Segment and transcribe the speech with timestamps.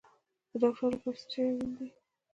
[0.49, 1.87] د ډاکټر لپاره څه شی اړین دی؟